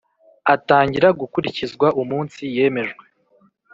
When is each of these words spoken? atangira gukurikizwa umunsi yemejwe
atangira 0.53 1.07
gukurikizwa 1.19 1.87
umunsi 2.01 2.41
yemejwe 2.55 3.03